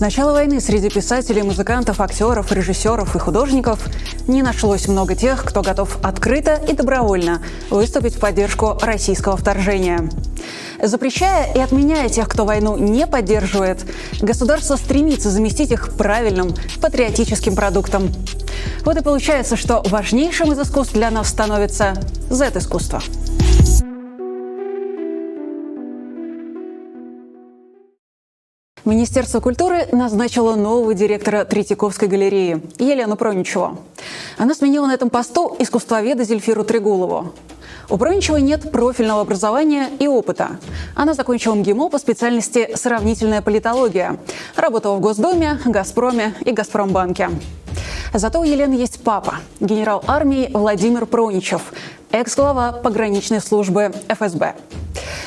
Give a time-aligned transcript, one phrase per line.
[0.00, 3.80] С начала войны среди писателей, музыкантов, актеров, режиссеров и художников
[4.26, 10.08] не нашлось много тех, кто готов открыто и добровольно выступить в поддержку российского вторжения.
[10.82, 13.84] Запрещая и отменяя тех, кто войну не поддерживает,
[14.22, 18.10] государство стремится заместить их правильным патриотическим продуктом.
[18.86, 21.92] Вот и получается, что важнейшим из искусств для нас становится
[22.30, 23.02] Z-искусство.
[28.86, 33.78] Министерство культуры назначило нового директора Третьяковской галереи Елену Проничеву.
[34.38, 37.32] Она сменила на этом посту искусствоведа Зельфиру Трегулову.
[37.90, 40.52] У Проничевой нет профильного образования и опыта.
[40.94, 44.16] Она закончила МГИМО по специальности «Сравнительная политология».
[44.56, 47.28] Работала в Госдуме, Газпроме и Газпромбанке.
[48.14, 51.72] Зато у Елены есть папа, генерал армии Владимир Проничев,
[52.12, 54.54] экс-глава пограничной службы ФСБ.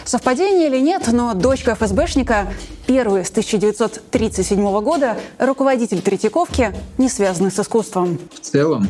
[0.05, 2.53] Совпадение или нет, но дочка ФСБшника,
[2.87, 8.19] первый с 1937 года руководитель Третьяковки, не связанный с искусством.
[8.33, 8.87] В целом,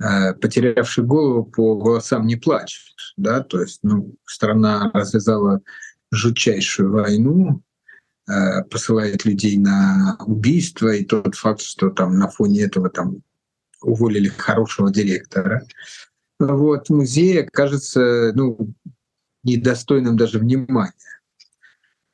[0.00, 2.82] э, потерявший голову по голосам не плачет.
[3.16, 3.40] Да?
[3.40, 5.60] То есть ну, страна развязала
[6.12, 7.60] жутчайшую войну,
[8.28, 13.22] э, посылает людей на убийство, и тот факт, что там на фоне этого там
[13.82, 15.66] уволили хорошего директора.
[16.38, 18.74] Вот, музей кажется, ну,
[19.44, 20.92] недостойным даже внимания.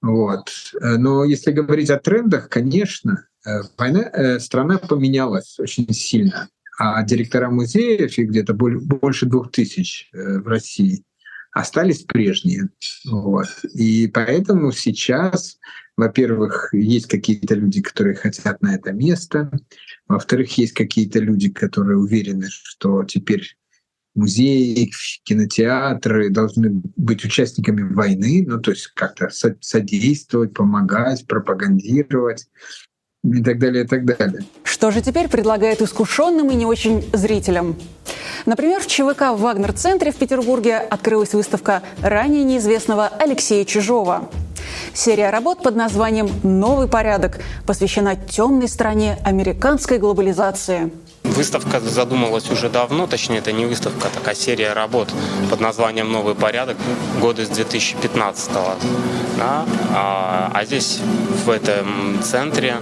[0.02, 0.50] Вот.
[0.80, 6.48] Но если говорить о трендах, конечно, э, война, э, страна поменялась очень сильно.
[6.78, 11.04] А директора музеев, их где-то больше двух тысяч э, в России,
[11.52, 12.70] остались прежние.
[13.04, 13.48] Вот.
[13.74, 15.58] И поэтому сейчас,
[15.98, 19.50] во-первых, есть какие-то люди, которые хотят на это место.
[20.08, 23.58] Во-вторых, есть какие-то люди, которые уверены, что теперь
[24.14, 24.90] музеи,
[25.24, 29.28] кинотеатры должны быть участниками войны, ну то есть как-то
[29.60, 32.46] содействовать, помогать, пропагандировать
[33.22, 34.44] и так далее, и так далее.
[34.64, 37.76] Что же теперь предлагает искушенным и не очень зрителям?
[38.46, 44.30] Например, в ЧВК Вагнер-центре в Петербурге открылась выставка ранее неизвестного Алексея Чижова.
[44.94, 50.90] Серия работ под названием «Новый порядок» посвящена темной стороне американской глобализации.
[51.30, 55.08] Выставка задумалась уже давно, точнее это не выставка, а такая серия работ
[55.48, 56.76] под названием «Новый порядок»
[57.20, 58.74] года с 2015 -го.
[59.38, 59.64] Да?
[59.94, 60.98] А, а здесь
[61.44, 62.76] в этом центре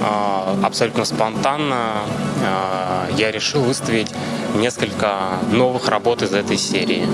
[0.00, 2.02] а, абсолютно спонтанно
[2.44, 4.08] а, я решил выставить
[4.54, 7.06] несколько новых работ из этой серии.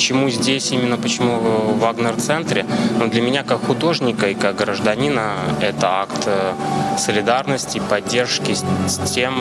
[0.00, 2.64] Почему здесь именно, почему в Вагнер-центре?
[2.96, 6.54] Но ну, для меня как художника и как гражданина это акт э,
[6.96, 9.34] солидарности, поддержки с тем,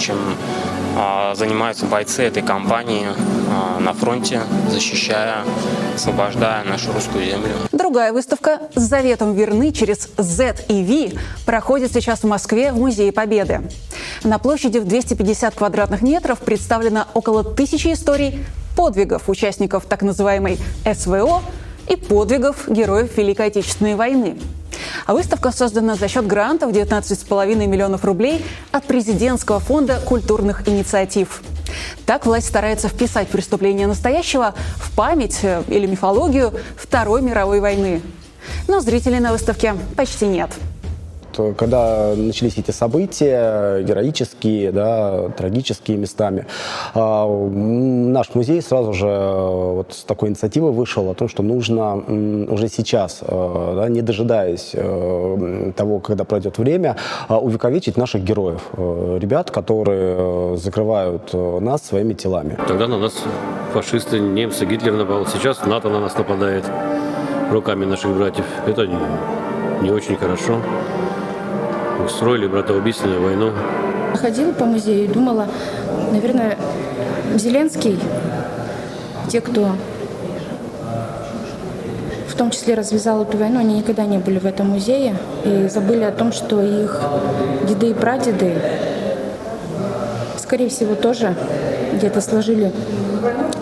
[0.00, 0.16] чем
[0.96, 5.44] а, занимаются бойцы этой компании а, на фронте, защищая,
[5.94, 7.52] освобождая нашу русскую землю.
[7.70, 10.82] Другая выставка с заветом верны через Z и
[11.12, 13.60] V проходит сейчас в Москве в Музее Победы.
[14.22, 18.44] На площади в 250 квадратных метров представлено около тысячи историй
[18.76, 21.42] подвигов участников так называемой СВО
[21.88, 24.38] и подвигов героев Великой Отечественной войны.
[25.06, 31.42] А выставка создана за счет грантов 19,5 миллионов рублей от президентского фонда культурных инициатив.
[32.04, 38.02] Так власть старается вписать преступления настоящего в память э, или мифологию Второй мировой войны.
[38.68, 40.50] Но зрителей на выставке почти нет
[41.56, 46.46] когда начались эти события, героические, да, трагические местами,
[46.94, 51.96] а, наш музей сразу же э, вот с такой инициативой вышел о том, что нужно
[52.48, 56.96] уже сейчас, э, да, не дожидаясь э, того, когда пройдет время,
[57.28, 62.56] а, увековечить наших героев, ребят, которые закрывают нас своими телами.
[62.66, 63.14] Тогда на нас
[63.72, 65.26] фашисты, немцы, Гитлер напал.
[65.26, 66.64] Сейчас НАТО на нас нападает
[67.50, 68.44] руками наших братьев.
[68.66, 68.96] Это не,
[69.82, 70.60] не очень хорошо
[72.04, 73.52] устроили братоубийственную войну.
[74.14, 75.46] Ходила по музею и думала,
[76.12, 76.56] наверное,
[77.36, 77.98] Зеленский,
[79.28, 79.70] те, кто
[82.28, 86.04] в том числе развязал эту войну, они никогда не были в этом музее и забыли
[86.04, 87.00] о том, что их
[87.68, 88.54] деды и прадеды,
[90.36, 91.34] скорее всего, тоже
[91.94, 92.72] где-то сложили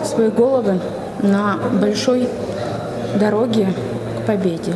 [0.03, 0.79] свои головы
[1.21, 2.27] на большой
[3.19, 3.67] дороге
[4.21, 4.73] к победе.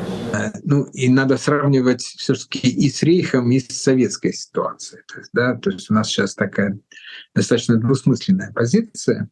[0.74, 5.04] Ну, и надо сравнивать все-таки и с Рейхом, и с советской ситуацией.
[5.08, 6.80] То есть, да, то есть у нас сейчас такая
[7.36, 9.30] достаточно двусмысленная позиция.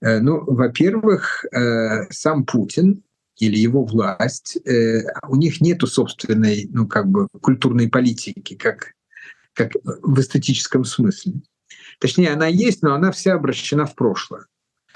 [0.00, 3.04] Э, ну, во-первых, э, сам Путин
[3.38, 8.94] или его власть, э, у них нету собственной, ну, как бы культурной политики, как,
[9.52, 11.34] как в эстетическом смысле.
[12.00, 14.46] Точнее, она есть, но она вся обращена в прошлое.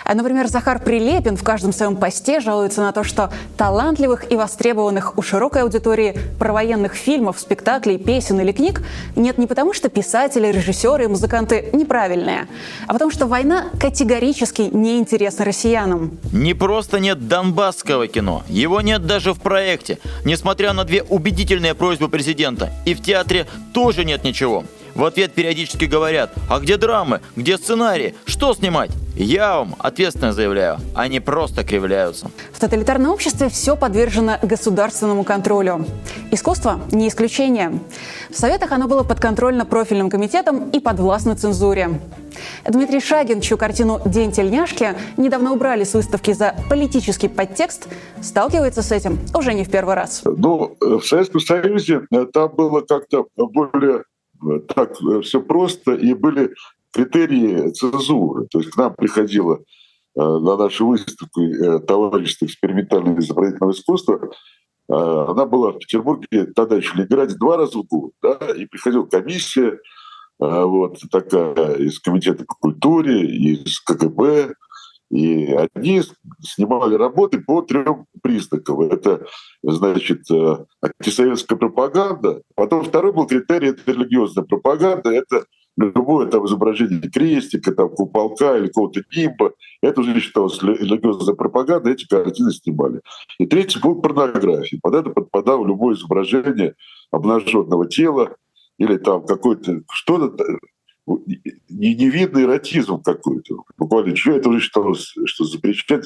[0.08, 5.18] А, например, Захар Прилепин в каждом своем посте жалуется на то, что талантливых и востребованных
[5.18, 8.80] у широкой аудитории провоенных фильмов, спектаклей, песен или книг
[9.16, 12.48] нет не потому, что писатели, режиссеры и музыканты неправильные,
[12.86, 16.16] а потому что война категорически неинтересна россиянам.
[16.32, 22.08] Не просто нет донбасского кино, его нет даже в проекте, несмотря на две убедительные просьбы
[22.08, 22.70] президента.
[22.86, 24.64] И в театре тоже нет ничего.
[24.98, 28.90] В ответ периодически говорят, а где драмы, где сценарии, что снимать?
[29.14, 32.32] Я вам ответственно заявляю, они просто кривляются.
[32.52, 35.86] В тоталитарном обществе все подвержено государственному контролю.
[36.32, 37.78] Искусство– не исключение.
[38.28, 42.00] В Советах оно было подконтрольно профильным комитетом и подвластно цензуре.
[42.68, 47.86] Дмитрий Шагин, чью картину «День тельняшки» недавно убрали с выставки за политический подтекст,
[48.20, 50.22] сталкивается с этим уже не в первый раз.
[50.24, 52.02] Ну, в Советском Союзе
[52.32, 54.02] там было как-то более
[54.68, 56.54] так э, все просто, и были
[56.92, 58.46] критерии цензуры.
[58.50, 59.60] То есть к нам приходило э,
[60.20, 64.30] на нашу выставку э, товарищество экспериментального изобразительного искусства,
[64.90, 69.78] она была в Петербурге, тогда еще Ленинграде, два раза в год, да, и приходила комиссия,
[70.38, 74.54] вот такая из комитета по культуре, из КГБ,
[75.10, 76.02] и они
[76.40, 78.82] снимали работы по трем признакам.
[78.82, 79.26] Это,
[79.62, 82.42] значит, э, антисоветская пропаганда.
[82.54, 85.10] Потом второй был критерий– это религиозная пропаганда.
[85.10, 85.46] Это
[85.78, 89.52] любое там изображение крестика, там, куполка или какого-то нимба.
[89.80, 93.00] Это уже считалось религиозная пропаганда, эти картины снимали.
[93.38, 94.78] И третий был порнография.
[94.82, 96.74] Под это подпадало любое изображение
[97.10, 98.36] обнаженного тела
[98.78, 100.44] или там какое-то что-то
[101.68, 103.64] невидный эротизм какой-то.
[103.76, 106.04] Буквально, что это уже считалось, что запрещать?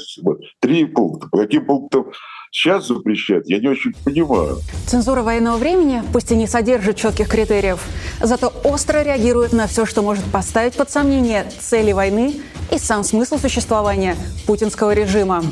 [0.61, 1.29] Три пункта.
[1.29, 2.07] По каким пунктам
[2.51, 4.59] сейчас запрещать, я не очень понимаю.
[4.87, 7.83] Цензура военного времени, пусть и не содержит четких критериев,
[8.21, 12.41] зато остро реагирует на все, что может поставить под сомнение цели войны
[12.71, 14.17] и сам смысл существования
[14.47, 15.43] путинского режима.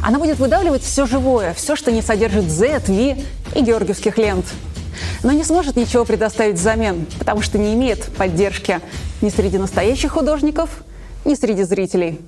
[0.00, 3.16] Она будет выдавливать все живое, все, что не содержит Z, V
[3.56, 4.46] и георгиевских лент–
[5.22, 8.80] но не сможет ничего предоставить взамен, потому что не имеет поддержки
[9.20, 10.70] ни среди настоящих художников,
[11.24, 12.20] ни среди зрителей.